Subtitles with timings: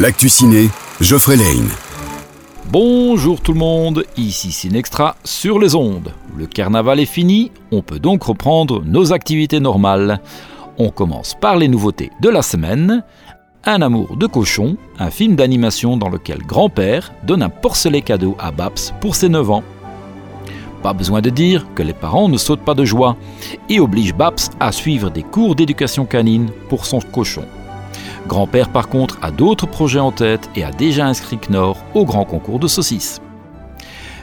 [0.00, 0.70] L'actu ciné,
[1.02, 1.68] Geoffrey Lane.
[2.70, 6.14] Bonjour tout le monde, ici Cinextra sur les ondes.
[6.38, 10.22] Le carnaval est fini, on peut donc reprendre nos activités normales.
[10.78, 13.04] On commence par les nouveautés de la semaine.
[13.66, 18.52] Un amour de cochon, un film d'animation dans lequel grand-père donne un porcelet cadeau à
[18.52, 19.64] Babs pour ses 9 ans.
[20.82, 23.18] Pas besoin de dire que les parents ne sautent pas de joie
[23.68, 27.44] et obligent Babs à suivre des cours d'éducation canine pour son cochon.
[28.26, 32.24] Grand-père par contre a d'autres projets en tête et a déjà inscrit Knorr au grand
[32.24, 33.20] concours de saucisses.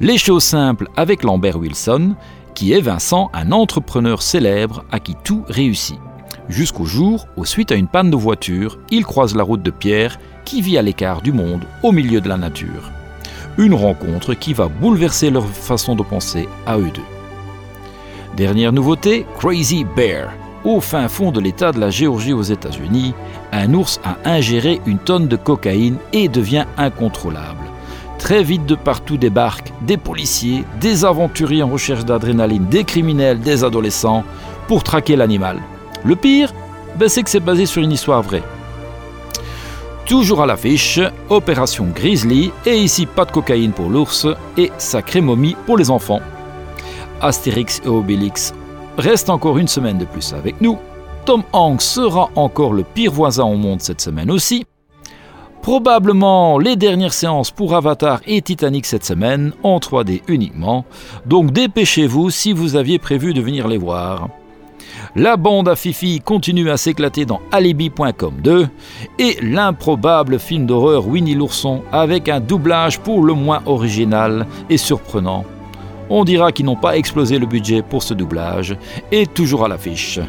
[0.00, 2.14] Les choses simples avec Lambert Wilson,
[2.54, 5.98] qui est Vincent, un entrepreneur célèbre à qui tout réussit.
[6.48, 10.18] Jusqu'au jour où, suite à une panne de voiture, il croise la route de Pierre,
[10.44, 12.90] qui vit à l'écart du monde, au milieu de la nature.
[13.58, 17.02] Une rencontre qui va bouleverser leur façon de penser à eux deux.
[18.36, 20.32] Dernière nouveauté, Crazy Bear,
[20.64, 23.14] au fin fond de l'État de la Géorgie aux États-Unis,
[23.52, 27.64] un ours a ingéré une tonne de cocaïne et devient incontrôlable.
[28.18, 33.62] Très vite de partout débarquent des policiers, des aventuriers en recherche d'adrénaline, des criminels, des
[33.62, 34.24] adolescents,
[34.66, 35.62] pour traquer l'animal.
[36.04, 36.52] Le pire,
[36.98, 38.42] ben, c'est que c'est basé sur une histoire vraie.
[40.04, 45.56] Toujours à l'affiche, Opération Grizzly, et ici pas de cocaïne pour l'ours, et Sacré Momie
[45.66, 46.20] pour les enfants.
[47.20, 48.52] Astérix et Obélix
[48.98, 50.78] reste encore une semaine de plus avec nous.
[51.24, 54.66] Tom Hanks sera encore le pire voisin au monde cette semaine aussi.
[55.62, 60.84] Probablement les dernières séances pour Avatar et Titanic cette semaine, en 3D uniquement,
[61.26, 64.28] donc dépêchez-vous si vous aviez prévu de venir les voir.
[65.16, 68.68] La bande à Fifi continue à s'éclater dans Alibi.com 2
[69.18, 75.44] et l'improbable film d'horreur Winnie l'ourson avec un doublage pour le moins original et surprenant
[76.10, 78.76] on dira qu'ils n'ont pas explosé le budget pour ce doublage,
[79.12, 80.20] et toujours à l'affiche.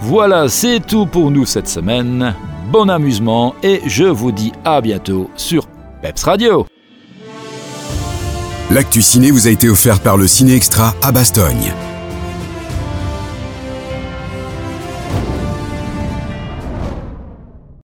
[0.00, 2.34] Voilà, c'est tout pour nous cette semaine.
[2.70, 5.66] Bon amusement, et je vous dis à bientôt sur
[6.00, 6.66] Peps Radio.
[8.70, 11.72] L'actu ciné vous a été offert par le Ciné Extra à Bastogne.